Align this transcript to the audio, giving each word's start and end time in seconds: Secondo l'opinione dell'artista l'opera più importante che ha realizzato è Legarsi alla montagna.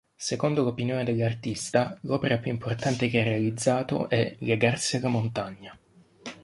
Secondo 0.15 0.63
l'opinione 0.63 1.03
dell'artista 1.03 1.95
l'opera 2.01 2.39
più 2.39 2.49
importante 2.51 3.07
che 3.07 3.19
ha 3.21 3.23
realizzato 3.23 4.09
è 4.09 4.35
Legarsi 4.39 4.95
alla 4.97 5.09
montagna. 5.09 5.77